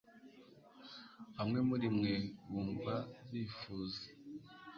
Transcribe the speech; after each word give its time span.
Bamwe 1.35 1.59
muri 1.69 1.87
mwe 1.97 2.13
bumva 2.49 2.95
bifuza 3.31 4.03